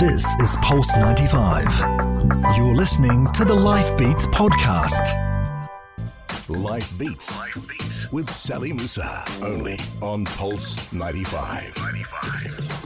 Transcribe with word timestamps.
This 0.00 0.24
is 0.40 0.56
Pulse 0.62 0.96
95. 0.96 1.66
You're 2.56 2.74
listening 2.74 3.30
to 3.32 3.44
the 3.44 3.54
Life 3.54 3.94
Beats 3.98 4.24
podcast. 4.28 5.12
Life 6.48 6.98
Beats. 6.98 7.36
Life 7.36 7.68
Beats 7.68 8.10
with 8.10 8.30
Sally 8.30 8.72
Musa. 8.72 9.22
Only 9.42 9.78
on 10.00 10.24
Pulse 10.24 10.90
95. 10.94 11.76
95. 11.76 12.80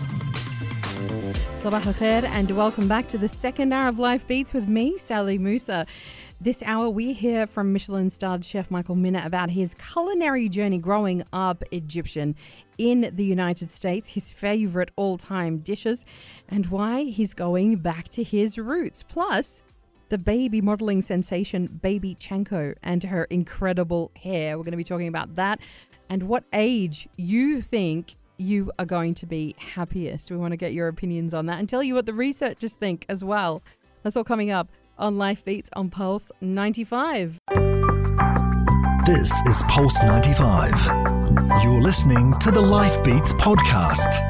Sabah 1.55 1.87
al 1.87 2.25
and 2.27 2.51
welcome 2.51 2.89
back 2.89 3.07
to 3.07 3.17
the 3.17 3.29
second 3.29 3.73
hour 3.73 3.87
of 3.87 4.01
Life 4.01 4.27
Beats 4.27 4.53
with 4.53 4.67
me, 4.67 4.99
Sally 4.99 5.39
Musa. 5.39 5.87
This 6.45 6.63
hour, 6.67 6.91
we 6.91 7.15
hear 7.15 7.47
from 7.47 7.73
Michelin 7.73 8.11
starred 8.11 8.45
chef 8.45 8.71
Michael 8.71 8.97
Mina 8.97 9.23
about 9.25 9.53
his 9.53 9.73
culinary 9.73 10.51
journey 10.51 10.77
growing 10.77 11.25
up 11.33 11.65
Egyptian 11.71 12.37
in 12.77 13.11
the 13.15 13.25
United 13.25 13.71
States, 13.71 14.11
his 14.11 14.31
favorite 14.31 14.91
all 14.95 15.17
time 15.17 15.61
dishes, 15.61 16.05
and 16.47 16.67
why 16.67 17.05
he's 17.05 17.33
going 17.33 17.77
back 17.77 18.11
to 18.11 18.23
his 18.23 18.59
roots. 18.59 19.03
Plus, 19.03 19.63
the 20.11 20.19
baby 20.19 20.61
modeling 20.61 21.01
sensation 21.01 21.81
Baby 21.81 22.15
Chanko 22.15 22.75
and 22.83 23.05
her 23.05 23.25
incredible 23.25 24.11
hair. 24.15 24.59
We're 24.59 24.65
going 24.65 24.73
to 24.73 24.77
be 24.77 24.85
talking 24.85 25.09
about 25.09 25.37
that 25.37 25.61
and 26.11 26.25
what 26.25 26.45
age 26.53 27.09
you 27.17 27.63
think 27.63 28.17
you 28.37 28.71
are 28.79 28.85
going 28.85 29.15
to 29.15 29.25
be 29.25 29.57
happiest. 29.57 30.31
We 30.31 30.37
want 30.37 30.53
to 30.53 30.59
get 30.59 30.75
your 30.75 30.89
opinions 30.89 31.33
on 31.33 31.47
that 31.47 31.59
and 31.59 31.67
tell 31.67 31.83
you 31.83 31.95
what 31.95 32.05
the 32.05 32.13
researchers 32.13 32.75
think 32.75 33.07
as 33.09 33.25
well. 33.25 33.63
That's 34.03 34.15
all 34.15 34.25
coming 34.25 34.51
up 34.51 34.69
on 34.99 35.19
Life 35.19 35.45
Beats 35.45 35.71
on 35.75 35.91
Pulse 35.91 36.31
95. 36.41 37.41
This 39.07 39.33
is 39.47 39.63
Pulse 39.69 40.03
95. 40.03 40.73
You're 41.63 41.83
listening 41.83 42.33
to 42.39 42.51
the 42.51 42.61
Life 42.61 43.03
Beats 43.05 43.33
podcast. 43.35 44.23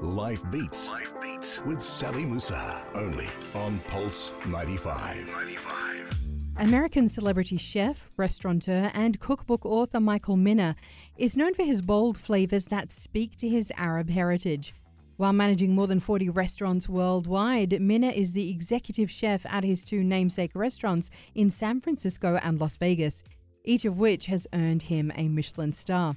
Life 0.00 0.42
Beats. 0.50 0.88
Life 0.88 1.12
Beats 1.20 1.62
with 1.64 1.82
Sally 1.82 2.24
Musa. 2.24 2.82
Only 2.94 3.28
on 3.54 3.80
Pulse 3.88 4.32
95. 4.46 5.26
95. 5.26 6.20
American 6.58 7.08
celebrity 7.08 7.56
chef, 7.56 8.10
restaurateur, 8.16 8.90
and 8.94 9.18
cookbook 9.20 9.64
author 9.64 10.00
Michael 10.00 10.36
Mina 10.36 10.76
is 11.16 11.36
known 11.36 11.54
for 11.54 11.62
his 11.64 11.80
bold 11.82 12.18
flavors 12.18 12.66
that 12.66 12.92
speak 12.92 13.36
to 13.36 13.48
his 13.48 13.72
Arab 13.76 14.10
heritage. 14.10 14.74
While 15.20 15.34
managing 15.34 15.74
more 15.74 15.86
than 15.86 16.00
40 16.00 16.30
restaurants 16.30 16.88
worldwide, 16.88 17.78
Mina 17.78 18.08
is 18.08 18.32
the 18.32 18.50
executive 18.50 19.10
chef 19.10 19.44
at 19.44 19.64
his 19.64 19.84
two 19.84 20.02
namesake 20.02 20.52
restaurants 20.54 21.10
in 21.34 21.50
San 21.50 21.82
Francisco 21.82 22.40
and 22.42 22.58
Las 22.58 22.78
Vegas, 22.78 23.22
each 23.62 23.84
of 23.84 23.98
which 23.98 24.24
has 24.26 24.46
earned 24.54 24.84
him 24.84 25.12
a 25.16 25.28
Michelin 25.28 25.74
star. 25.74 26.16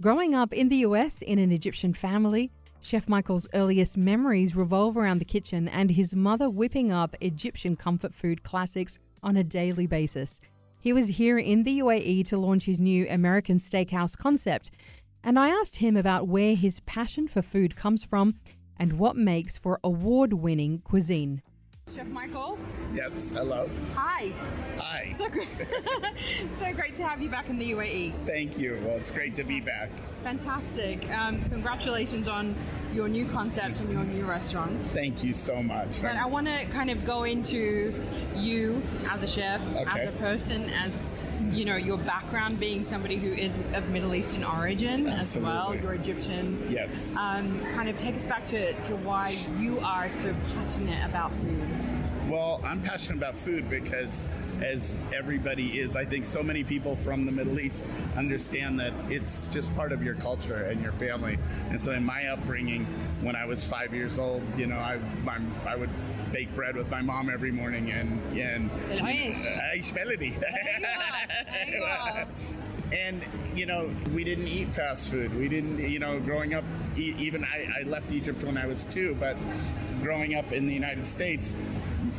Growing 0.00 0.36
up 0.36 0.52
in 0.52 0.68
the 0.68 0.86
US 0.86 1.20
in 1.20 1.40
an 1.40 1.50
Egyptian 1.50 1.92
family, 1.94 2.52
Chef 2.80 3.08
Michael's 3.08 3.48
earliest 3.54 3.96
memories 3.98 4.54
revolve 4.54 4.96
around 4.96 5.18
the 5.18 5.24
kitchen 5.24 5.66
and 5.66 5.90
his 5.90 6.14
mother 6.14 6.48
whipping 6.48 6.92
up 6.92 7.16
Egyptian 7.20 7.74
comfort 7.74 8.14
food 8.14 8.44
classics 8.44 9.00
on 9.24 9.36
a 9.36 9.42
daily 9.42 9.88
basis. 9.88 10.40
He 10.78 10.92
was 10.92 11.08
here 11.08 11.38
in 11.38 11.64
the 11.64 11.80
UAE 11.80 12.24
to 12.26 12.38
launch 12.38 12.66
his 12.66 12.78
new 12.78 13.04
American 13.08 13.58
steakhouse 13.58 14.16
concept, 14.16 14.70
and 15.24 15.38
I 15.38 15.48
asked 15.48 15.76
him 15.76 15.96
about 15.96 16.28
where 16.28 16.54
his 16.54 16.80
passion 16.80 17.26
for 17.26 17.42
food 17.42 17.74
comes 17.74 18.04
from 18.04 18.34
and 18.76 18.98
what 18.98 19.16
makes 19.16 19.56
for 19.56 19.80
award 19.82 20.34
winning 20.34 20.80
cuisine. 20.84 21.42
Chef 21.94 22.06
Michael. 22.06 22.58
Yes, 22.94 23.30
hello. 23.30 23.68
Hi. 23.94 24.32
Hi. 24.78 25.10
So 25.10 25.28
great. 25.28 25.48
so 26.54 26.72
great 26.72 26.94
to 26.94 27.06
have 27.06 27.20
you 27.20 27.28
back 27.28 27.50
in 27.50 27.58
the 27.58 27.72
UAE. 27.72 28.14
Thank 28.26 28.58
you. 28.58 28.80
Well, 28.82 28.96
it's 28.96 29.10
great 29.10 29.36
to 29.36 29.44
be 29.44 29.60
back. 29.60 29.90
Fantastic. 30.22 31.08
Um, 31.10 31.42
congratulations 31.50 32.26
on 32.26 32.54
your 32.94 33.06
new 33.08 33.26
concept 33.26 33.80
and 33.80 33.92
your 33.92 34.02
new 34.04 34.24
restaurant. 34.24 34.80
Thank 34.80 35.22
you 35.22 35.34
so 35.34 35.62
much. 35.62 36.00
But 36.00 36.16
I 36.16 36.24
want 36.24 36.46
to 36.46 36.64
kind 36.66 36.88
of 36.90 37.04
go 37.04 37.24
into 37.24 37.94
you 38.34 38.82
as 39.10 39.22
a 39.22 39.26
chef, 39.28 39.60
Okay. 39.76 40.00
as 40.00 40.08
a 40.08 40.12
person, 40.12 40.70
as 40.70 41.12
you 41.54 41.64
know, 41.64 41.76
your 41.76 41.98
background 41.98 42.58
being 42.58 42.82
somebody 42.82 43.16
who 43.16 43.32
is 43.32 43.58
of 43.74 43.88
Middle 43.88 44.14
Eastern 44.14 44.44
origin 44.44 45.06
as 45.06 45.36
well. 45.36 45.72
Absolutely. 45.72 45.82
You're 45.82 45.94
Egyptian. 45.94 46.66
Yes. 46.68 47.16
Um, 47.16 47.60
kind 47.74 47.88
of 47.88 47.96
take 47.96 48.16
us 48.16 48.26
back 48.26 48.44
to, 48.46 48.72
to 48.82 48.96
why 48.96 49.36
you 49.58 49.78
are 49.80 50.10
so 50.10 50.34
passionate 50.54 51.08
about 51.08 51.32
food. 51.32 51.68
Well, 52.28 52.60
I'm 52.64 52.82
passionate 52.82 53.18
about 53.18 53.36
food 53.36 53.68
because, 53.68 54.28
as 54.62 54.94
everybody 55.14 55.78
is, 55.78 55.94
I 55.94 56.06
think 56.06 56.24
so 56.24 56.42
many 56.42 56.64
people 56.64 56.96
from 56.96 57.26
the 57.26 57.32
Middle 57.32 57.60
East 57.60 57.86
understand 58.16 58.80
that 58.80 58.92
it's 59.10 59.52
just 59.52 59.74
part 59.76 59.92
of 59.92 60.02
your 60.02 60.14
culture 60.14 60.64
and 60.64 60.82
your 60.82 60.92
family. 60.92 61.38
And 61.68 61.80
so, 61.80 61.92
in 61.92 62.02
my 62.02 62.26
upbringing, 62.28 62.86
when 63.20 63.36
I 63.36 63.44
was 63.44 63.62
five 63.62 63.92
years 63.92 64.18
old, 64.18 64.42
you 64.58 64.66
know, 64.66 64.76
I 64.76 64.98
my, 65.22 65.38
I 65.66 65.76
would 65.76 65.90
bake 66.34 66.52
bread 66.56 66.74
with 66.74 66.90
my 66.90 67.00
mom 67.00 67.30
every 67.30 67.52
morning, 67.52 67.92
and 67.92 68.20
and 68.36 68.68
Nice. 68.88 69.56
Aish 69.72 69.92
uh, 69.92 69.98
baladi. 69.98 70.38
There 70.40 70.80
you 70.80 70.86
are. 70.86 71.54
There 71.54 71.74
you 71.76 71.82
are. 71.84 72.26
and 72.92 73.24
you 73.54 73.66
know 73.66 73.90
we 74.12 74.24
didn't 74.24 74.46
eat 74.46 74.72
fast 74.74 75.10
food 75.10 75.34
we 75.34 75.48
didn't 75.48 75.78
you 75.78 75.98
know 75.98 76.20
growing 76.20 76.52
up 76.54 76.64
even 76.96 77.42
I, 77.42 77.66
I 77.80 77.82
left 77.84 78.12
egypt 78.12 78.44
when 78.44 78.58
i 78.58 78.66
was 78.66 78.84
two 78.84 79.16
but 79.18 79.36
growing 80.02 80.34
up 80.34 80.52
in 80.52 80.66
the 80.66 80.74
united 80.74 81.04
states 81.04 81.56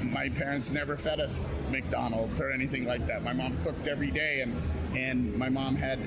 my 0.01 0.27
parents 0.27 0.71
never 0.71 0.97
fed 0.97 1.19
us 1.19 1.47
mcdonald's 1.69 2.41
or 2.41 2.49
anything 2.51 2.85
like 2.85 3.05
that 3.07 3.23
my 3.23 3.31
mom 3.31 3.55
cooked 3.63 3.87
every 3.87 4.09
day 4.09 4.41
and 4.41 4.59
and 4.95 5.35
my 5.35 5.49
mom 5.49 5.75
had 5.75 5.99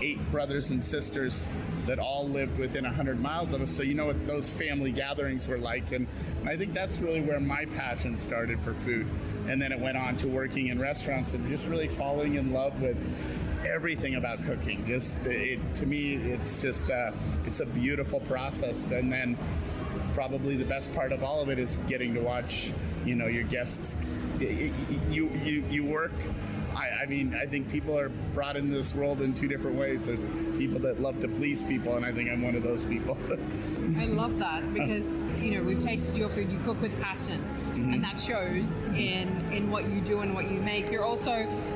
eight 0.00 0.18
brothers 0.30 0.70
and 0.70 0.82
sisters 0.82 1.50
that 1.86 1.98
all 1.98 2.28
lived 2.28 2.58
within 2.58 2.84
100 2.84 3.20
miles 3.20 3.52
of 3.52 3.60
us 3.60 3.70
so 3.70 3.82
you 3.82 3.94
know 3.94 4.06
what 4.06 4.26
those 4.26 4.50
family 4.50 4.92
gatherings 4.92 5.48
were 5.48 5.58
like 5.58 5.92
and, 5.92 6.06
and 6.40 6.48
i 6.48 6.56
think 6.56 6.72
that's 6.72 7.00
really 7.00 7.20
where 7.20 7.40
my 7.40 7.64
passion 7.76 8.16
started 8.16 8.60
for 8.60 8.74
food 8.74 9.06
and 9.48 9.60
then 9.60 9.72
it 9.72 9.78
went 9.78 9.96
on 9.96 10.16
to 10.16 10.28
working 10.28 10.68
in 10.68 10.78
restaurants 10.78 11.32
and 11.32 11.48
just 11.48 11.66
really 11.66 11.88
falling 11.88 12.34
in 12.34 12.52
love 12.52 12.80
with 12.80 12.96
everything 13.66 14.14
about 14.16 14.42
cooking. 14.44 14.86
Just 14.86 15.24
it, 15.26 15.58
to 15.76 15.86
me, 15.86 16.14
it's 16.14 16.60
just 16.62 16.90
uh, 16.90 17.12
it's 17.46 17.60
a 17.60 17.66
beautiful 17.66 18.20
process. 18.20 18.90
And 18.90 19.12
then 19.12 19.36
probably 20.14 20.56
the 20.56 20.64
best 20.64 20.94
part 20.94 21.12
of 21.12 21.22
all 21.22 21.40
of 21.40 21.48
it 21.48 21.58
is 21.58 21.78
getting 21.86 22.14
to 22.14 22.20
watch, 22.20 22.72
you 23.04 23.14
know, 23.14 23.26
your 23.26 23.44
guests. 23.44 23.96
You 24.40 24.72
you 25.10 25.64
you 25.70 25.84
work. 25.84 26.12
I, 26.78 27.02
I 27.02 27.06
mean, 27.06 27.34
I 27.34 27.44
think 27.44 27.70
people 27.70 27.98
are 27.98 28.08
brought 28.08 28.56
into 28.56 28.72
this 28.72 28.94
world 28.94 29.20
in 29.20 29.34
two 29.34 29.48
different 29.48 29.76
ways. 29.76 30.06
There's 30.06 30.26
people 30.56 30.78
that 30.80 31.00
love 31.00 31.20
to 31.20 31.28
please 31.28 31.64
people, 31.64 31.96
and 31.96 32.06
I 32.06 32.12
think 32.12 32.30
I'm 32.30 32.40
one 32.40 32.54
of 32.54 32.62
those 32.62 32.84
people. 32.84 33.18
I 33.98 34.06
love 34.06 34.38
that 34.38 34.72
because 34.72 35.14
you 35.40 35.56
know 35.56 35.62
we've 35.62 35.80
tasted 35.80 36.16
your 36.16 36.28
food. 36.28 36.52
You 36.52 36.60
cook 36.60 36.80
with 36.80 36.98
passion, 37.00 37.42
and 37.74 38.02
that 38.04 38.20
shows 38.20 38.80
in 38.96 39.28
in 39.52 39.70
what 39.70 39.88
you 39.88 40.00
do 40.00 40.20
and 40.20 40.34
what 40.34 40.48
you 40.48 40.60
make. 40.60 40.90
You're 40.90 41.04
also 41.04 41.32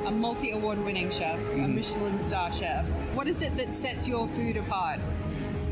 a 0.06 0.10
multi 0.10 0.52
award 0.52 0.78
winning 0.84 1.10
chef, 1.10 1.41
a 1.52 1.56
Michelin 1.56 2.20
star 2.20 2.52
chef. 2.52 2.86
What 3.14 3.26
is 3.26 3.42
it 3.42 3.56
that 3.56 3.74
sets 3.74 4.06
your 4.06 4.28
food 4.28 4.56
apart? 4.56 5.00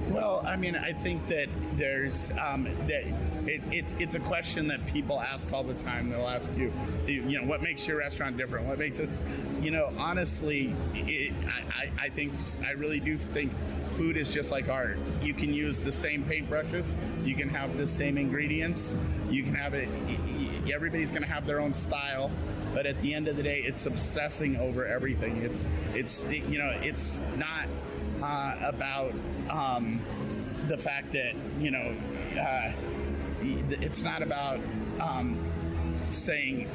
Well, 0.08 0.42
I 0.44 0.56
mean, 0.56 0.74
I 0.74 0.92
think 0.92 1.28
that 1.28 1.48
there's 1.74 2.32
um, 2.32 2.64
that 2.88 3.04
it, 3.50 3.60
it's 3.72 3.94
it's 3.98 4.14
a 4.14 4.20
question 4.20 4.68
that 4.68 4.86
people 4.86 5.20
ask 5.20 5.52
all 5.52 5.64
the 5.64 5.74
time. 5.74 6.08
They'll 6.08 6.28
ask 6.28 6.52
you, 6.56 6.72
you 7.06 7.40
know, 7.40 7.46
what 7.46 7.62
makes 7.62 7.86
your 7.88 7.98
restaurant 7.98 8.36
different? 8.36 8.66
What 8.66 8.78
makes 8.78 9.00
us, 9.00 9.20
you 9.60 9.72
know, 9.72 9.92
honestly, 9.98 10.74
it, 10.94 11.32
I, 11.74 11.90
I 12.04 12.08
think 12.10 12.32
I 12.64 12.72
really 12.72 13.00
do 13.00 13.18
think 13.18 13.52
food 13.94 14.16
is 14.16 14.32
just 14.32 14.52
like 14.52 14.68
art. 14.68 14.98
You 15.20 15.34
can 15.34 15.52
use 15.52 15.80
the 15.80 15.90
same 15.90 16.22
paintbrushes, 16.24 16.94
you 17.24 17.34
can 17.34 17.48
have 17.48 17.76
the 17.76 17.86
same 17.86 18.18
ingredients, 18.18 18.96
you 19.28 19.42
can 19.42 19.54
have 19.54 19.74
it. 19.74 19.88
Everybody's 20.72 21.10
going 21.10 21.22
to 21.22 21.28
have 21.28 21.46
their 21.46 21.60
own 21.60 21.72
style, 21.72 22.30
but 22.72 22.86
at 22.86 23.00
the 23.00 23.14
end 23.14 23.26
of 23.26 23.36
the 23.36 23.42
day, 23.42 23.62
it's 23.64 23.86
obsessing 23.86 24.56
over 24.58 24.86
everything. 24.86 25.38
It's 25.38 25.66
it's 25.92 26.24
you 26.28 26.58
know, 26.58 26.70
it's 26.82 27.20
not 27.36 27.66
uh, 28.22 28.54
about 28.62 29.12
um, 29.50 30.00
the 30.68 30.78
fact 30.78 31.12
that 31.12 31.34
you 31.58 31.72
know 31.72 31.96
uh, 32.40 32.72
it's 33.72 34.02
not 34.02 34.22
about 34.22 34.60
um, 35.00 35.38
saying 36.10 36.68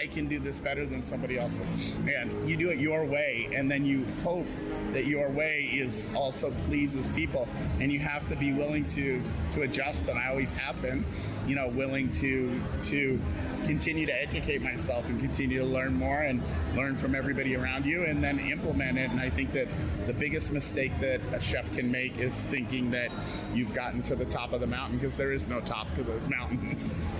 I 0.00 0.06
can 0.06 0.28
do 0.28 0.38
this 0.38 0.58
better 0.58 0.86
than 0.86 1.04
somebody 1.04 1.38
else, 1.38 1.60
and 2.08 2.48
you 2.48 2.56
do 2.56 2.70
it 2.70 2.78
your 2.78 3.04
way, 3.04 3.50
and 3.54 3.70
then 3.70 3.84
you 3.84 4.06
hope 4.24 4.46
that 4.92 5.04
your 5.04 5.28
way 5.28 5.68
is 5.72 6.08
also 6.14 6.50
pleases 6.68 7.10
people, 7.10 7.46
and 7.80 7.92
you 7.92 7.98
have 7.98 8.26
to 8.28 8.36
be 8.36 8.52
willing 8.52 8.86
to 8.86 9.22
to 9.52 9.62
adjust. 9.62 10.08
And 10.08 10.18
I 10.18 10.28
always 10.28 10.54
have 10.54 10.80
been, 10.80 11.04
you 11.46 11.54
know, 11.54 11.68
willing 11.68 12.10
to 12.12 12.62
to 12.84 13.20
continue 13.64 14.06
to 14.06 14.22
educate 14.22 14.62
myself 14.62 15.06
and 15.10 15.20
continue 15.20 15.58
to 15.58 15.66
learn 15.66 15.92
more 15.92 16.22
and 16.22 16.42
learn 16.74 16.96
from 16.96 17.14
everybody 17.14 17.54
around 17.54 17.84
you 17.84 18.04
and 18.04 18.24
then 18.24 18.38
implement 18.38 18.96
it. 18.96 19.10
And 19.10 19.20
I 19.20 19.28
think 19.28 19.52
that 19.52 19.68
the 20.06 20.14
biggest 20.14 20.50
mistake 20.50 20.98
that 21.00 21.20
a 21.32 21.40
chef 21.40 21.70
can 21.74 21.90
make 21.90 22.18
is 22.18 22.46
thinking 22.46 22.90
that 22.92 23.10
you've 23.52 23.74
gotten 23.74 24.00
to 24.04 24.16
the 24.16 24.24
top 24.24 24.54
of 24.54 24.60
the 24.60 24.66
mountain 24.66 24.98
because 24.98 25.16
there 25.16 25.32
is 25.32 25.46
no 25.46 25.60
top 25.60 25.92
to 25.94 26.02
the 26.02 26.18
mountain. 26.20 26.90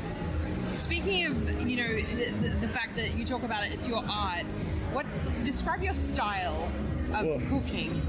Speaking 0.73 1.27
of 1.27 1.69
you 1.69 1.77
know 1.77 1.89
the, 1.89 2.31
the, 2.43 2.49
the 2.61 2.69
fact 2.69 2.97
that 2.97 3.17
you 3.17 3.25
talk 3.25 3.43
about 3.43 3.67
it, 3.67 3.73
it's 3.73 3.89
your 3.89 4.05
art. 4.09 4.45
What 4.93 5.07
describe 5.45 5.83
your 5.83 5.95
style 5.95 6.71
of 7.15 7.27
Well, 7.27 7.41
cooking? 7.49 8.03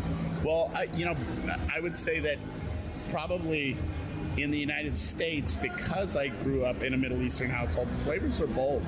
Well, 0.43 0.71
I, 0.73 0.87
you 0.95 1.05
know, 1.05 1.15
I 1.73 1.79
would 1.79 1.95
say 1.95 2.19
that 2.19 2.37
probably 3.09 3.77
in 4.37 4.51
the 4.51 4.57
United 4.57 4.97
States, 4.97 5.55
because 5.55 6.15
I 6.15 6.27
grew 6.27 6.65
up 6.65 6.81
in 6.81 6.93
a 6.93 6.97
Middle 6.97 7.21
Eastern 7.21 7.49
household, 7.49 7.89
the 7.91 7.97
flavors 7.97 8.39
are 8.41 8.47
bold. 8.47 8.83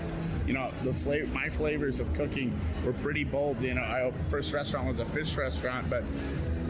You 0.47 0.53
know, 0.53 0.71
the 0.83 0.93
flavor, 0.93 1.27
my 1.33 1.49
flavors 1.49 1.99
of 1.99 2.13
cooking 2.13 2.59
were 2.85 2.93
pretty 2.93 3.23
bold. 3.23 3.61
You 3.61 3.75
know, 3.75 3.81
I 3.81 4.11
first 4.29 4.53
restaurant 4.53 4.87
was 4.87 4.99
a 4.99 5.05
fish 5.05 5.35
restaurant, 5.35 5.89
but 5.89 6.03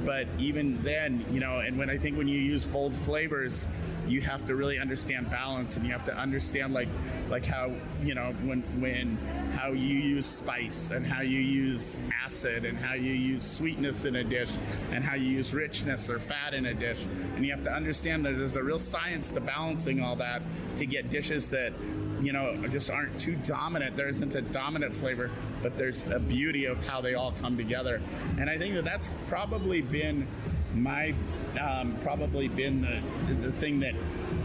but 0.05 0.27
even 0.39 0.81
then, 0.83 1.25
you 1.31 1.39
know, 1.39 1.59
and 1.59 1.77
when 1.77 1.89
I 1.89 1.97
think 1.97 2.17
when 2.17 2.27
you 2.27 2.39
use 2.39 2.65
bold 2.65 2.93
flavors, 2.93 3.67
you 4.07 4.21
have 4.21 4.45
to 4.47 4.55
really 4.55 4.79
understand 4.79 5.29
balance 5.29 5.77
and 5.77 5.85
you 5.85 5.91
have 5.91 6.05
to 6.05 6.15
understand 6.15 6.73
like 6.73 6.89
like 7.29 7.45
how 7.45 7.71
you 8.03 8.13
know 8.13 8.33
when 8.43 8.61
when 8.81 9.17
how 9.55 9.69
you 9.69 9.97
use 9.97 10.25
spice 10.25 10.89
and 10.89 11.07
how 11.07 11.21
you 11.21 11.39
use 11.39 11.99
acid 12.23 12.65
and 12.65 12.77
how 12.77 12.93
you 12.93 13.13
use 13.13 13.49
sweetness 13.49 14.05
in 14.05 14.17
a 14.17 14.23
dish 14.23 14.49
and 14.91 15.03
how 15.03 15.15
you 15.15 15.29
use 15.29 15.53
richness 15.53 16.09
or 16.09 16.19
fat 16.19 16.53
in 16.53 16.65
a 16.65 16.73
dish. 16.73 17.05
And 17.35 17.45
you 17.45 17.51
have 17.51 17.63
to 17.63 17.71
understand 17.71 18.25
that 18.25 18.37
there's 18.37 18.55
a 18.55 18.63
real 18.63 18.79
science 18.79 19.31
to 19.31 19.39
balancing 19.39 20.03
all 20.03 20.17
that 20.17 20.41
to 20.77 20.85
get 20.85 21.09
dishes 21.09 21.49
that 21.51 21.71
you 22.23 22.33
know 22.33 22.55
just 22.67 22.89
aren't 22.89 23.19
too 23.19 23.35
dominant 23.43 23.95
there 23.97 24.07
isn't 24.09 24.33
a 24.35 24.41
dominant 24.41 24.95
flavor 24.95 25.29
but 25.61 25.77
there's 25.77 26.03
a 26.09 26.19
beauty 26.19 26.65
of 26.65 26.85
how 26.87 27.01
they 27.01 27.13
all 27.13 27.33
come 27.41 27.57
together 27.57 28.01
and 28.37 28.49
i 28.49 28.57
think 28.57 28.75
that 28.75 28.85
that's 28.85 29.13
probably 29.27 29.81
been 29.81 30.27
my 30.73 31.13
um, 31.59 31.95
probably 32.01 32.47
been 32.47 32.81
the, 32.81 33.33
the 33.35 33.51
thing 33.51 33.79
that 33.81 33.93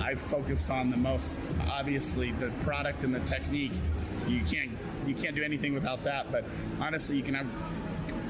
I've 0.01 0.21
focused 0.21 0.71
on 0.71 0.91
the 0.91 0.97
most. 0.97 1.37
Obviously, 1.71 2.33
the 2.33 2.51
product 2.63 3.05
and 3.05 3.15
the 3.15 3.21
technique. 3.21 3.73
You 4.27 4.41
can't 4.41 4.71
you 5.07 5.15
can't 5.15 5.35
do 5.35 5.43
anything 5.43 5.73
without 5.73 6.05
that. 6.05 6.31
But 6.31 6.45
honestly, 6.81 7.17
you 7.17 7.23
can 7.23 7.35
have 7.35 7.47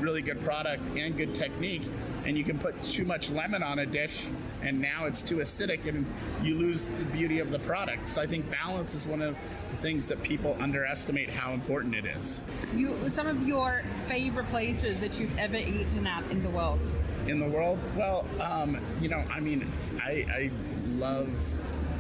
really 0.01 0.23
good 0.23 0.41
product 0.43 0.83
and 0.97 1.17
good 1.17 1.35
technique, 1.35 1.83
and 2.25 2.39
you 2.39 2.45
can 2.45 2.59
put 2.59 2.83
too 2.85 3.05
much 3.05 3.31
lemon 3.31 3.63
on 3.63 3.81
a 3.81 3.87
dish, 3.87 4.29
and 4.63 4.81
now 4.81 5.07
it's 5.07 5.23
too 5.23 5.37
acidic, 5.37 5.87
and 5.87 6.07
you 6.43 6.57
lose 6.57 6.85
the 6.85 7.05
beauty 7.07 7.39
of 7.39 7.51
the 7.51 7.59
product. 7.61 8.09
So 8.09 8.21
I 8.21 8.27
think 8.27 8.51
balance 8.51 8.95
is 8.95 9.07
one 9.07 9.23
of 9.23 9.37
the 9.71 9.77
things 9.79 10.09
that 10.09 10.23
people 10.23 10.57
underestimate 10.61 11.31
how 11.31 11.53
important 11.53 11.95
it 11.95 12.07
is. 12.07 12.43
You 12.75 12.97
some 13.09 13.27
of 13.27 13.47
your 13.47 13.83
favorite 14.07 14.47
places 14.49 15.01
that 15.01 15.21
you've 15.21 15.37
ever 15.39 15.57
eaten 15.57 16.07
at 16.07 16.29
in 16.31 16.43
the 16.43 16.51
world 16.51 16.85
in 17.29 17.39
the 17.39 17.49
world? 17.49 17.79
Well, 17.97 18.27
um, 18.41 18.79
you 19.01 19.09
know, 19.09 19.23
I 19.31 19.41
mean, 19.41 19.71
I, 19.99 20.27
I 20.31 20.51
love, 20.97 21.29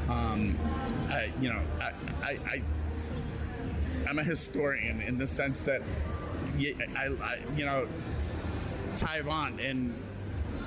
um, 0.08 0.58
I, 1.08 1.32
you 1.40 1.50
know, 1.50 1.60
I, 1.80 1.92
I, 2.22 2.38
I, 2.46 2.62
am 4.08 4.18
a 4.18 4.24
historian 4.24 5.02
in 5.02 5.18
the 5.18 5.26
sense 5.26 5.64
that, 5.64 5.82
I, 6.58 7.08
I, 7.22 7.38
you 7.56 7.66
know, 7.66 7.86
Taillevent 8.96 9.62
and 9.64 9.94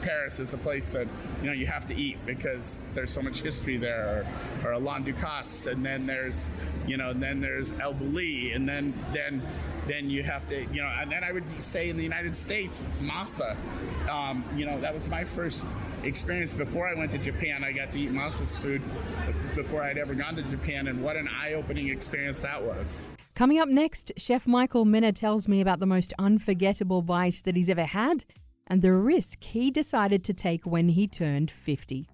Paris 0.02 0.40
is 0.40 0.54
a 0.54 0.58
place 0.58 0.90
that 0.92 1.08
you 1.42 1.48
know 1.48 1.54
you 1.54 1.66
have 1.66 1.88
to 1.88 1.96
eat 1.96 2.18
because 2.26 2.82
there's 2.94 3.12
so 3.12 3.22
much 3.22 3.42
history 3.42 3.78
there, 3.78 4.26
or, 4.64 4.70
or 4.70 4.72
Alain 4.74 5.04
Ducasse, 5.04 5.72
and 5.72 5.86
then 5.86 6.06
there's 6.06 6.50
you 6.88 6.98
know, 6.98 7.14
then 7.14 7.40
there's 7.42 7.74
El 7.80 7.94
Bulli, 7.94 8.56
and 8.56 8.68
then 8.68 8.94
then 9.14 9.42
then 9.88 10.10
you 10.10 10.24
have 10.24 10.48
to, 10.50 10.62
you 10.66 10.82
know, 10.82 10.92
and 11.00 11.12
then 11.12 11.24
I 11.24 11.32
would 11.32 11.50
say 11.60 11.90
in 11.90 11.98
the 11.98 12.04
United 12.04 12.36
States, 12.36 12.86
masa. 13.02 13.58
Um, 14.10 14.44
you 14.56 14.66
know, 14.66 14.80
that 14.82 14.94
was 14.94 15.08
my 15.08 15.24
first 15.24 15.64
experience 16.04 16.54
before 16.54 16.88
I 16.88 16.94
went 16.94 17.12
to 17.12 17.18
Japan. 17.18 17.64
I 17.64 17.72
got 17.72 17.92
to 17.92 18.00
eat 18.00 18.12
masa's 18.12 18.58
food 18.58 18.82
before 19.56 19.84
I'd 19.84 19.98
ever 19.98 20.14
gone 20.14 20.36
to 20.36 20.44
Japan, 20.44 20.88
and 20.88 21.04
what 21.04 21.16
an 21.16 21.28
eye 21.28 21.54
opening 21.54 21.90
experience 21.90 22.42
that 22.42 22.62
was. 22.62 23.08
Coming 23.34 23.60
up 23.60 23.70
next, 23.70 24.12
Chef 24.18 24.46
Michael 24.46 24.86
Mina 24.86 25.14
tells 25.14 25.48
me 25.48 25.62
about 25.62 25.80
the 25.80 25.86
most 25.86 26.14
unforgettable 26.20 27.02
bite 27.02 27.42
that 27.46 27.56
he's 27.56 27.70
ever 27.70 27.86
had 27.86 28.26
and 28.72 28.82
the 28.82 28.94
risk 28.94 29.44
he 29.44 29.70
decided 29.70 30.24
to 30.24 30.34
take 30.34 30.66
when 30.66 30.88
he 30.88 31.06
turned 31.06 31.52
50. 31.52 32.08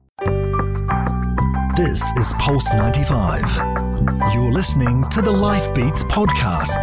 This 1.76 2.02
is 2.18 2.34
Pulse 2.40 2.74
95. 2.74 3.44
You're 4.34 4.52
listening 4.52 5.08
to 5.10 5.22
the 5.22 5.32
Life 5.32 5.72
Beats 5.76 6.02
podcast. 6.06 6.82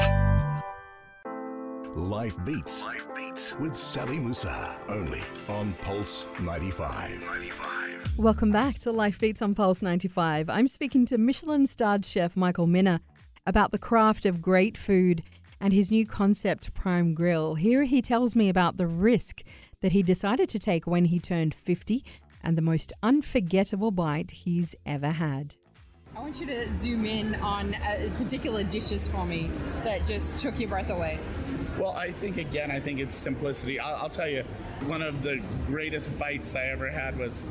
Life 1.96 2.36
Beats. 2.44 2.84
Life 2.84 3.08
Beats 3.16 3.58
with 3.58 3.74
Sally 3.74 4.20
Musa. 4.20 4.78
Only 4.88 5.22
on 5.48 5.74
Pulse 5.82 6.28
95. 6.40 7.20
95. 7.26 8.16
Welcome 8.16 8.52
back 8.52 8.78
to 8.78 8.92
Life 8.92 9.18
Beats 9.18 9.42
on 9.42 9.56
Pulse 9.56 9.82
95. 9.82 10.48
I'm 10.50 10.68
speaking 10.68 11.04
to 11.06 11.18
Michelin 11.18 11.66
starred 11.66 12.04
chef 12.04 12.36
Michael 12.36 12.68
Mina 12.68 13.00
about 13.44 13.72
the 13.72 13.78
craft 13.80 14.24
of 14.24 14.40
great 14.40 14.78
food 14.78 15.24
and 15.60 15.72
his 15.72 15.90
new 15.90 16.06
concept, 16.06 16.74
Prime 16.74 17.14
Grill. 17.14 17.54
Here 17.54 17.84
he 17.84 18.02
tells 18.02 18.34
me 18.36 18.48
about 18.48 18.76
the 18.76 18.86
risk 18.86 19.42
that 19.80 19.92
he 19.92 20.02
decided 20.02 20.48
to 20.50 20.58
take 20.58 20.86
when 20.86 21.06
he 21.06 21.18
turned 21.18 21.54
50 21.54 22.04
and 22.42 22.58
the 22.58 22.62
most 22.62 22.92
unforgettable 23.02 23.90
bite 23.90 24.30
he's 24.30 24.74
ever 24.86 25.10
had. 25.10 25.56
I 26.16 26.20
want 26.20 26.40
you 26.40 26.46
to 26.46 26.70
zoom 26.70 27.06
in 27.06 27.34
on 27.36 27.74
uh, 27.74 28.08
particular 28.18 28.62
dishes 28.62 29.08
for 29.08 29.26
me 29.26 29.50
that 29.82 30.06
just 30.06 30.38
took 30.38 30.60
your 30.60 30.68
breath 30.68 30.90
away. 30.90 31.18
Well, 31.78 31.90
I 31.90 32.12
think 32.12 32.36
again, 32.36 32.70
I 32.70 32.78
think 32.78 33.00
it's 33.00 33.16
simplicity. 33.16 33.80
I'll, 33.80 33.96
I'll 33.96 34.08
tell 34.08 34.28
you, 34.28 34.44
one 34.86 35.02
of 35.02 35.24
the 35.24 35.42
greatest 35.66 36.16
bites 36.16 36.54
I 36.54 36.66
ever 36.66 36.88
had 36.88 37.18
was, 37.18 37.44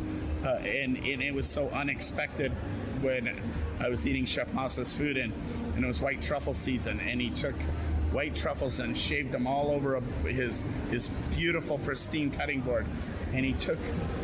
uh, 0.46 0.60
and, 0.64 0.96
and 0.98 1.22
it 1.22 1.34
was 1.34 1.48
so 1.48 1.68
unexpected 1.70 2.54
when 3.02 3.38
I 3.82 3.90
was 3.90 4.08
eating 4.08 4.26
Chef 4.26 4.54
Masa's 4.54 4.96
food, 4.96 5.18
and, 5.18 5.34
and 5.76 5.84
it 5.84 5.88
was 5.88 6.00
white 6.00 6.22
truffle 6.22 6.54
season, 6.54 7.02
and 7.02 7.20
he 7.20 7.32
took 7.32 7.56
white 8.14 8.36
truffles 8.36 8.80
and 8.80 8.98
shaved 8.98 9.32
them 9.32 9.48
all 9.48 9.72
over 9.72 10.00
his 10.26 10.64
his 10.90 11.10
beautiful, 11.36 11.78
pristine 11.80 12.32
cutting 12.32 12.62
board, 12.62 12.86
and 13.34 13.44
he 13.44 13.54
took. 13.54 13.80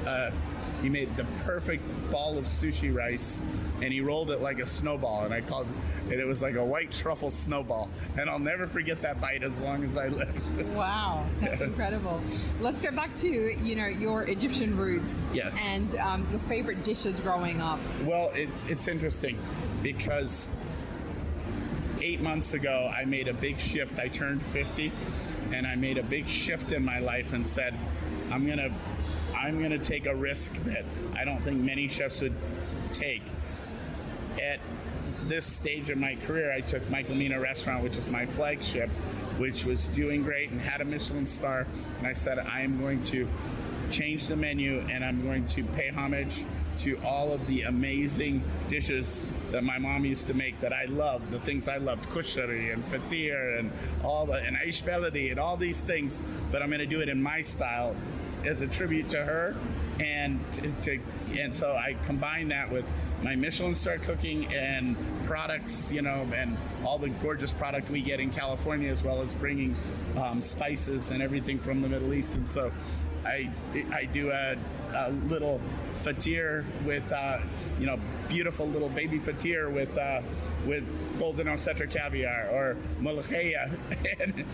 Uh, 0.06 0.32
he 0.82 0.88
made 0.88 1.14
the 1.18 1.26
perfect 1.44 1.84
ball 2.10 2.38
of 2.38 2.46
sushi 2.46 2.96
rice 2.96 3.42
and 3.82 3.92
he 3.92 4.00
rolled 4.00 4.30
it 4.30 4.40
like 4.40 4.60
a 4.60 4.66
snowball 4.66 5.26
and 5.26 5.34
I 5.34 5.42
called 5.42 5.68
and 6.10 6.20
it 6.20 6.26
was 6.26 6.42
like 6.42 6.56
a 6.56 6.66
white 6.66 6.92
truffle 6.92 7.30
snowball. 7.30 7.90
And 8.18 8.30
I'll 8.30 8.40
never 8.40 8.66
forget 8.66 9.02
that 9.04 9.22
bite 9.22 9.44
as 9.44 9.62
long 9.62 9.84
as 9.84 9.96
I 9.96 10.08
live. 10.08 10.76
wow, 10.76 11.26
that's 11.40 11.62
incredible. 11.62 12.22
Let's 12.60 12.80
go 12.80 12.92
back 12.92 13.14
to 13.18 13.28
you 13.28 13.76
know 13.76 13.88
your 13.88 14.24
Egyptian 14.24 14.76
roots. 14.76 15.22
Yes. 15.34 15.56
And 15.68 15.96
um, 15.96 16.28
your 16.32 16.40
favorite 16.40 16.84
dishes 16.84 17.20
growing 17.20 17.62
up. 17.62 17.80
Well, 18.04 18.32
it's 18.34 18.66
it's 18.66 18.88
interesting 18.88 19.38
because 19.84 20.48
eight 22.20 22.24
months 22.24 22.54
ago 22.54 22.92
I 22.94 23.06
made 23.06 23.28
a 23.30 23.34
big 23.34 23.60
shift. 23.60 23.98
I 23.98 24.10
turned 24.10 24.44
50, 24.44 24.92
and 25.54 25.66
I 25.66 25.76
made 25.76 25.98
a 25.98 26.04
big 26.04 26.28
shift 26.28 26.72
in 26.72 26.84
my 26.84 27.00
life 27.00 27.32
and 27.34 27.48
said, 27.48 27.74
I'm 28.30 28.46
gonna 28.46 28.72
I'm 29.36 29.62
gonna 29.62 29.80
take 29.80 30.06
a 30.06 30.14
risk 30.14 30.54
that 30.66 30.84
I 31.16 31.24
don't 31.24 31.42
think 31.44 31.62
many 31.62 31.88
chefs 31.88 32.22
would 32.22 32.36
take. 32.92 33.24
At 34.42 34.60
this 35.28 35.46
stage 35.46 35.90
of 35.90 35.98
my 35.98 36.16
career, 36.28 36.52
I 36.52 36.62
took 36.62 36.90
Michael 36.90 37.16
Mina 37.16 37.40
Restaurant, 37.40 37.84
which 37.84 37.96
is 37.96 38.10
my 38.10 38.26
flagship, 38.26 38.90
which 39.38 39.64
was 39.64 39.88
doing 39.88 40.24
great 40.24 40.50
and 40.50 40.60
had 40.60 40.82
a 40.82 40.86
Michelin 40.86 41.26
star. 41.26 41.68
And 42.00 42.08
I 42.08 42.14
said, 42.14 42.40
I 42.40 42.62
am 42.62 42.80
going 42.80 43.04
to 43.06 43.28
change 43.92 44.28
the 44.28 44.36
menu 44.36 44.86
and 44.90 45.04
I'm 45.04 45.24
going 45.24 45.46
to 45.48 45.64
pay 45.64 45.90
homage 45.90 46.44
to 46.80 47.00
all 47.04 47.32
of 47.32 47.46
the 47.48 47.64
amazing 47.64 48.44
dishes 48.68 49.24
that 49.52 49.64
my 49.64 49.78
mom 49.78 50.06
used 50.06 50.28
to 50.28 50.34
make 50.34 50.60
that 50.62 50.74
I 50.74 50.86
loved, 50.86 51.32
the 51.32 51.40
things 51.40 51.68
I 51.68 51.78
loved, 51.78 52.10
kushari 52.10 52.74
and 52.74 52.84
fatir 52.86 53.60
and 53.60 53.72
all 54.04 54.26
the 54.26 54.34
and 54.34 54.58
aish 54.58 55.32
and 55.32 55.40
all 55.40 55.58
these 55.58 55.82
things. 55.84 56.22
But 56.52 56.62
I'm 56.62 56.70
going 56.70 56.80
to 56.80 56.86
do 56.86 57.02
it 57.02 57.10
in 57.10 57.22
my 57.22 57.42
style 57.42 57.96
as 58.46 58.62
a 58.62 58.68
tribute 58.68 59.10
to 59.10 59.24
her, 59.24 59.56
and 60.00 60.40
to 60.84 61.00
and 61.38 61.54
so 61.54 61.72
I 61.74 61.96
combine 62.06 62.48
that 62.50 62.72
with 62.72 62.86
my 63.22 63.36
Michelin 63.36 63.76
star 63.76 63.98
cooking 63.98 64.46
and 64.54 64.96
products, 65.26 65.92
you 65.92 66.02
know, 66.02 66.26
and 66.34 66.58
all 66.86 66.98
the 66.98 67.10
gorgeous 67.10 67.52
product 67.52 67.90
we 67.90 68.02
get 68.02 68.20
in 68.20 68.32
California, 68.32 68.90
as 68.90 69.04
well 69.04 69.22
as 69.22 69.34
bringing 69.34 69.76
um, 70.18 70.42
spices 70.42 71.10
and 71.10 71.22
everything 71.22 71.60
from 71.60 71.82
the 71.82 71.90
Middle 71.90 72.14
East. 72.14 72.36
And 72.36 72.50
so 72.50 72.72
I, 73.26 73.52
I 73.94 74.06
do 74.06 74.32
a, 74.32 74.56
a 74.94 75.12
little 75.28 75.60
fatir 76.04 76.66
with, 76.86 77.10
uh, 77.12 77.40
you 77.80 77.86
know, 77.86 78.00
beautiful 78.28 78.68
little 78.68 78.90
baby 78.90 79.20
fatir 79.20 79.72
with, 79.72 79.98
uh, 79.98 80.22
with 80.66 80.84
golden 81.18 81.48
Osetra 81.48 81.90
caviar 81.90 82.50
or 82.52 82.78
molokhaya 83.02 83.72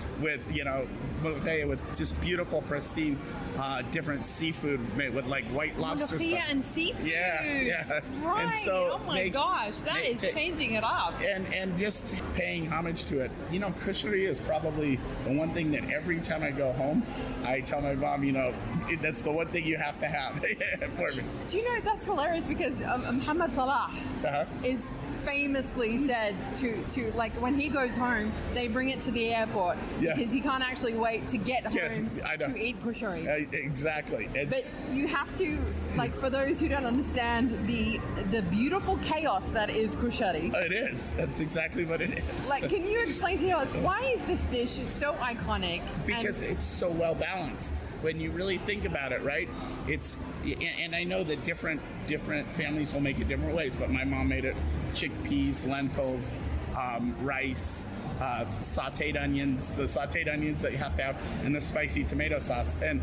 with, 0.21 0.41
you 0.51 0.63
know, 0.63 0.87
molokhaya 1.21 1.67
with 1.67 1.79
just 1.97 2.19
beautiful, 2.21 2.61
pristine, 2.63 3.19
uh, 3.57 3.81
different 3.91 4.25
seafood 4.25 4.79
made 4.95 5.13
with 5.13 5.25
like 5.25 5.45
white 5.45 5.77
lobster. 5.79 6.15
Molokhaya 6.15 6.43
and 6.49 6.63
seafood. 6.63 7.07
Yeah, 7.07 7.61
yeah. 7.61 7.99
Right. 8.21 8.45
And 8.45 8.53
so 8.55 8.99
oh 8.99 9.05
my 9.05 9.15
make, 9.15 9.33
gosh, 9.33 9.79
that 9.79 9.95
make, 9.95 10.23
is 10.23 10.33
changing 10.33 10.73
it 10.73 10.83
up. 10.83 11.13
And 11.21 11.45
and 11.53 11.77
just 11.77 12.15
paying 12.33 12.71
homage 12.71 13.05
to 13.05 13.19
it. 13.19 13.31
You 13.51 13.59
know, 13.59 13.71
kushari 13.83 14.23
is 14.23 14.39
probably 14.41 14.99
the 15.25 15.33
one 15.33 15.53
thing 15.53 15.71
that 15.71 15.89
every 15.89 16.19
time 16.19 16.43
I 16.43 16.51
go 16.51 16.71
home, 16.73 17.05
I 17.43 17.61
tell 17.61 17.81
my 17.81 17.95
mom, 17.95 18.23
you 18.23 18.31
know, 18.31 18.53
that's 19.01 19.21
the 19.21 19.31
one 19.31 19.47
thing 19.47 19.65
you 19.65 19.77
have 19.77 19.99
to 19.99 20.07
have 20.07 20.24
Yeah, 20.43 20.87
for 20.95 21.11
me. 21.15 21.23
Do 21.49 21.57
you 21.57 21.63
know 21.65 21.79
that's 21.81 22.05
hilarious 22.05 22.47
because 22.47 22.81
um, 22.81 23.01
Muhammad 23.17 23.53
Salah 23.53 23.91
Uh-huh. 24.23 24.45
is 24.63 24.87
famously 25.25 25.97
said 26.05 26.35
to 26.55 26.81
to 26.89 27.11
like 27.13 27.33
when 27.41 27.55
he 27.59 27.69
goes 27.69 27.97
home, 27.97 28.31
they 28.53 28.67
bring 28.67 28.89
it 28.89 29.01
to 29.01 29.11
the 29.11 29.33
airport 29.33 29.77
Yeah. 29.99 30.15
because 30.15 30.31
he 30.31 30.39
can't 30.41 30.63
actually 30.63 30.93
wait 30.95 31.27
to 31.27 31.37
get 31.37 31.63
Yeah, 31.73 31.89
home 31.89 32.09
to 32.39 32.57
eat 32.63 32.81
kushari. 32.83 33.27
Uh, 33.27 33.45
exactly. 33.51 34.29
But 34.49 34.71
you 34.91 35.07
have 35.07 35.33
to, 35.35 35.59
like, 35.95 36.15
for 36.15 36.29
those 36.29 36.59
who 36.59 36.67
don't 36.69 36.85
understand 36.85 37.51
the 37.67 37.99
the 38.31 38.41
beautiful 38.43 38.97
chaos 38.97 39.49
that 39.51 39.69
is 39.69 39.95
kushari. 39.95 40.53
it 40.55 40.71
is. 40.71 41.15
That's 41.15 41.39
exactly 41.39 41.85
what 41.85 42.01
it 42.01 42.19
is. 42.19 42.49
Like, 42.49 42.69
can 42.69 42.85
you 42.87 43.01
explain 43.01 43.37
to 43.39 43.49
us 43.51 43.75
why 43.77 44.01
is 44.13 44.23
this 44.25 44.43
dish 44.43 44.71
so 44.87 45.13
iconic? 45.13 45.81
and- 45.81 46.05
because 46.05 46.41
it's 46.41 46.63
so 46.63 46.89
well 46.89 47.15
balanced 47.15 47.77
when 48.01 48.19
you 48.19 48.29
really 48.31 48.57
think 48.59 48.85
about 48.85 49.11
it 49.11 49.21
right 49.23 49.49
it's 49.87 50.17
and- 50.43 50.63
and 50.83 50.95
i 50.95 51.03
know 51.03 51.23
that 51.23 51.43
different 51.43 51.81
different 52.07 52.47
families 52.55 52.93
will 52.93 53.01
make 53.01 53.19
it 53.19 53.27
different 53.27 53.55
ways 53.55 53.75
but 53.75 53.89
my 53.89 54.03
mom 54.03 54.27
made 54.27 54.45
it. 54.45 54.55
Chickpeas 54.93 55.67
lentils 55.67 56.39
um, 56.77 57.15
rice 57.21 57.85
uh, 58.19 58.45
sauteed 58.59 59.21
onions 59.21 59.75
the 59.75 59.83
sauteed 59.83 60.31
onions 60.31 60.61
that 60.61 60.71
you 60.71 60.77
have 60.77 60.95
to 60.95 61.03
have 61.03 61.17
and 61.43 61.55
the 61.55 61.61
spicy 61.61 62.03
tomato 62.03 62.39
sauce. 62.39 62.77
And 62.81 63.01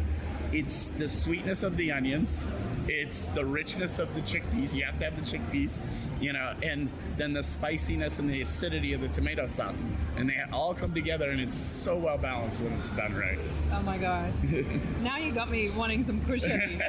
it's 0.52 0.90
the 0.90 1.09
sweetness 1.09 1.62
of 1.62 1.76
the 1.76 1.92
onions 1.92 2.47
it's 2.88 3.28
the 3.28 3.44
richness 3.44 3.99
of 3.99 4.12
the 4.14 4.21
chickpeas 4.23 4.75
you 4.75 4.82
have 4.82 4.99
to 4.99 5.04
have 5.04 5.16
the 5.16 5.38
chickpeas 5.38 5.80
you 6.21 6.32
know 6.32 6.52
and 6.62 6.90
then 7.16 7.32
the 7.32 7.42
spiciness 7.42 8.18
and 8.18 8.28
the 8.28 8.40
acidity 8.40 8.92
of 8.92 9.00
the 9.00 9.09
tomato 9.09 9.47
sauce. 9.47 9.87
And 10.16 10.28
they 10.28 10.37
all 10.52 10.75
come 10.75 10.92
together 10.92 11.30
and 11.30 11.40
it's 11.40 11.54
so 11.54 11.97
well 11.97 12.18
balanced 12.18 12.61
when 12.61 12.73
it's 12.75 12.92
done 12.92 13.14
right 13.14 13.38
oh 13.72 13.82
my 13.82 13.98
gosh! 13.98 14.34
now 15.00 15.16
you 15.16 15.32
got 15.32 15.50
me 15.50 15.70
wanting 15.70 16.02
some 16.02 16.20
kushari. 16.22 16.80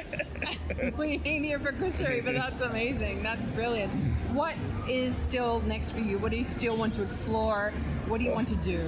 we 0.98 1.20
ain't 1.24 1.44
here 1.44 1.58
for 1.58 1.72
kushari, 1.72 2.24
but 2.24 2.34
that's 2.34 2.60
amazing. 2.60 3.22
That's 3.22 3.46
brilliant. 3.46 3.92
What 4.32 4.54
is 4.88 5.16
still 5.16 5.60
next 5.62 5.92
for 5.92 6.00
you? 6.00 6.18
What 6.18 6.30
do 6.30 6.36
you 6.36 6.44
still 6.44 6.76
want 6.76 6.92
to 6.94 7.02
explore? 7.02 7.72
What 8.06 8.18
do 8.18 8.24
you 8.24 8.32
want 8.32 8.48
to 8.48 8.56
do? 8.56 8.86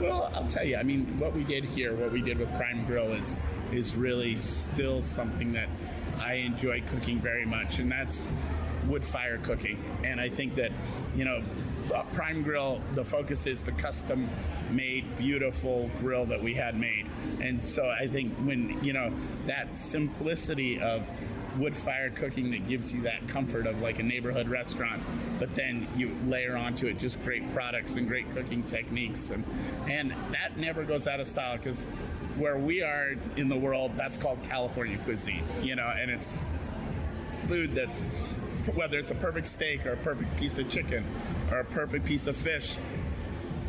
Well, 0.00 0.30
I'll 0.34 0.46
tell 0.46 0.64
you. 0.64 0.76
I 0.76 0.82
mean, 0.82 1.18
what 1.18 1.32
we 1.32 1.44
did 1.44 1.64
here, 1.64 1.94
what 1.94 2.12
we 2.12 2.20
did 2.20 2.38
with 2.38 2.54
Prime 2.56 2.84
Grill, 2.86 3.12
is 3.12 3.40
is 3.72 3.94
really 3.94 4.36
still 4.36 5.02
something 5.02 5.52
that 5.52 5.68
I 6.20 6.34
enjoy 6.34 6.82
cooking 6.88 7.20
very 7.20 7.44
much, 7.44 7.78
and 7.78 7.90
that's 7.90 8.28
wood 8.86 9.04
fire 9.04 9.38
cooking. 9.38 9.82
And 10.04 10.20
I 10.20 10.28
think 10.28 10.54
that 10.56 10.72
you 11.14 11.24
know, 11.24 11.42
Prime 12.12 12.42
Grill, 12.42 12.80
the 12.94 13.04
focus 13.04 13.46
is 13.46 13.62
the 13.62 13.72
custom 13.72 14.28
made, 14.70 15.16
beautiful 15.18 15.90
grill 16.00 16.26
that 16.26 16.42
we 16.42 16.54
had 16.54 16.78
made. 16.78 17.06
And 17.40 17.64
so 17.64 17.88
I 17.88 18.06
think 18.08 18.34
when 18.38 18.82
you 18.84 18.92
know 18.92 19.12
that 19.46 19.76
simplicity 19.76 20.80
of 20.80 21.08
wood 21.58 21.74
fire 21.74 22.10
cooking 22.10 22.50
that 22.50 22.68
gives 22.68 22.92
you 22.94 23.02
that 23.02 23.26
comfort 23.28 23.66
of 23.66 23.80
like 23.80 23.98
a 23.98 24.02
neighborhood 24.02 24.48
restaurant 24.48 25.02
but 25.38 25.54
then 25.54 25.86
you 25.96 26.14
layer 26.26 26.56
onto 26.56 26.86
it 26.86 26.98
just 26.98 27.22
great 27.24 27.50
products 27.54 27.96
and 27.96 28.06
great 28.06 28.30
cooking 28.34 28.62
techniques 28.62 29.30
and 29.30 29.42
and 29.88 30.14
that 30.32 30.56
never 30.56 30.84
goes 30.84 31.06
out 31.06 31.18
of 31.18 31.26
style 31.26 31.56
because 31.56 31.84
where 32.36 32.58
we 32.58 32.82
are 32.82 33.14
in 33.36 33.48
the 33.48 33.56
world 33.56 33.90
that's 33.96 34.16
called 34.16 34.38
california 34.42 34.98
cuisine 34.98 35.42
you 35.62 35.74
know 35.74 35.90
and 35.96 36.10
it's 36.10 36.34
food 37.46 37.74
that's 37.74 38.02
whether 38.74 38.98
it's 38.98 39.10
a 39.10 39.14
perfect 39.14 39.46
steak 39.46 39.86
or 39.86 39.92
a 39.92 39.96
perfect 39.98 40.36
piece 40.36 40.58
of 40.58 40.68
chicken 40.68 41.04
or 41.50 41.60
a 41.60 41.64
perfect 41.64 42.04
piece 42.04 42.26
of 42.26 42.36
fish 42.36 42.76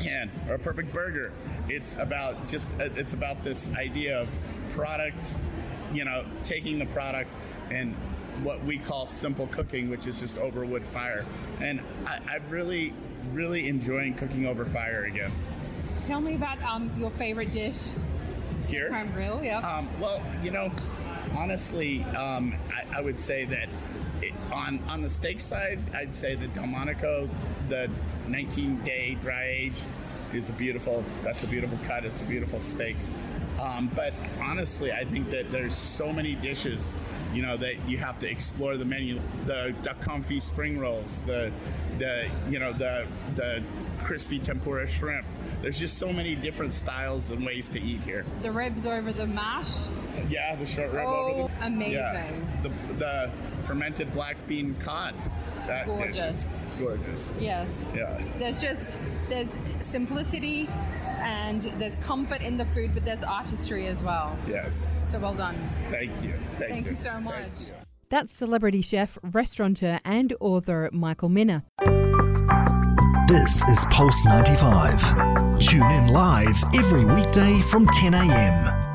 and 0.06 0.30
or 0.48 0.56
a 0.56 0.60
perfect 0.60 0.94
burger 0.94 1.34
it's 1.70 1.96
about 1.96 2.48
just 2.48 2.70
uh, 2.80 2.90
it's 2.96 3.14
about 3.14 3.44
this 3.44 3.70
idea 3.74 4.20
of 4.20 4.28
product 4.72 5.36
you 5.92 6.06
know 6.06 6.24
taking 6.44 6.78
the 6.78 6.86
product 6.88 7.30
and 7.72 7.96
what 8.44 8.64
we 8.64 8.78
call 8.78 9.08
simple 9.08 9.48
cooking 9.48 9.90
which 9.90 10.06
is 10.06 10.20
just 10.20 10.38
over 10.38 10.66
wood 10.66 10.86
fire 10.86 11.26
and 11.60 11.82
I, 12.06 12.20
i'm 12.30 12.44
really 12.50 12.94
really 13.34 13.68
enjoying 13.68 14.14
cooking 14.14 14.46
over 14.46 14.66
fire 14.66 15.06
again 15.06 15.32
Tell 16.00 16.22
me 16.22 16.36
about 16.36 16.62
um, 16.64 16.92
your 16.98 17.10
favorite 17.12 17.52
dish. 17.52 17.90
here 18.68 18.90
Prime 18.90 19.12
grill, 19.14 19.44
yeah. 19.44 19.60
Um, 19.60 19.90
well, 20.00 20.22
you 20.44 20.52
know, 20.52 20.72
honestly, 21.36 22.04
um, 22.04 22.56
I, 22.72 23.00
I 23.00 23.02
would 23.02 23.20
say 23.20 23.46
that 23.46 23.68
it, 24.22 24.34
on 24.52 24.80
on 24.88 25.02
the 25.02 25.10
steak 25.10 25.40
side, 25.40 25.80
I'd 25.96 26.14
say 26.14 26.36
the 26.36 26.48
Delmonico, 26.50 27.30
the 27.70 27.90
19 28.28 28.84
day 28.84 29.18
dry 29.22 29.46
age, 29.46 29.78
is 30.34 30.50
a 30.50 30.54
beautiful. 30.54 31.04
That's 31.24 31.44
a 31.44 31.48
beautiful 31.48 31.78
cut. 31.88 32.04
It's 32.06 32.22
a 32.22 32.26
beautiful 32.26 32.60
steak. 32.60 32.96
Um, 33.62 33.90
but 33.96 34.14
honestly, 34.42 34.92
I 34.92 35.04
think 35.04 35.32
that 35.32 35.52
there's 35.52 35.74
so 35.74 36.14
many 36.14 36.36
dishes, 36.36 36.96
you 37.34 37.42
know, 37.42 37.58
that 37.58 37.90
you 37.90 37.98
have 37.98 38.20
to 38.20 38.30
explore 38.30 38.78
the 38.78 38.86
menu. 38.86 39.20
The 39.48 39.74
duck 39.82 40.00
confit 40.02 40.42
spring 40.44 40.78
rolls, 40.80 41.24
the 41.24 41.52
the 41.98 42.30
you 42.50 42.60
know 42.60 42.72
the 42.74 43.08
the 43.36 43.64
crispy 44.04 44.38
tempura 44.38 44.88
shrimp. 44.88 45.26
There's 45.64 45.80
just 45.80 45.98
so 45.98 46.14
many 46.14 46.36
different 46.36 46.72
styles 46.72 47.32
and 47.32 47.44
ways 47.44 47.68
to 47.70 47.82
eat 47.82 48.02
here. 48.02 48.26
the 48.44 48.52
ribs 48.52 48.86
over 48.86 49.12
the 49.12 49.26
mash. 49.26 49.88
Yeah, 50.30 50.56
the 50.56 50.66
short 50.66 50.92
rib 50.92 51.06
Oh, 51.08 51.26
over 51.48 51.48
the 51.48 51.66
amazing. 51.66 51.94
Yeah, 51.94 52.32
the, 52.62 52.70
the 52.96 53.32
fermented 53.66 54.14
black 54.14 54.38
bean 54.48 54.76
cod. 54.82 55.16
That 55.68 55.86
Gorgeous. 55.86 56.66
gorgeous. 56.80 57.34
Yes. 57.38 57.96
Yeah. 57.98 58.22
There's 58.38 58.62
just 58.62 59.00
there's 59.28 59.58
simplicity 59.80 60.70
and 61.20 61.62
there's 61.78 61.98
comfort 61.98 62.42
in 62.42 62.56
the 62.58 62.66
food, 62.66 62.94
but 62.94 63.04
there's 63.04 63.24
artistry 63.24 63.88
as 63.88 64.04
well. 64.04 64.38
Yes. 64.48 65.02
So 65.04 65.20
well 65.20 65.34
done. 65.34 65.58
Thank 65.92 66.12
you. 66.24 66.34
Thank, 66.58 66.72
Thank 66.72 66.86
you. 66.86 66.92
you 66.92 66.96
so 66.98 67.10
Thank 67.12 67.24
much. 67.26 67.60
you. 67.68 67.74
That's 68.10 68.32
celebrity 68.32 68.82
chef, 68.82 69.18
restaurateur, 69.22 70.00
and 70.06 70.34
author 70.40 70.90
Michael 70.94 71.28
Mina. 71.30 71.66
This 73.28 73.62
is 73.68 73.84
Pulse 73.92 74.24
95. 74.24 75.60
Tune 75.60 75.92
in 75.92 76.08
live 76.14 76.56
every 76.74 77.04
weekday 77.04 77.60
from 77.60 77.86
10 77.88 78.14
a.m. 78.14 78.87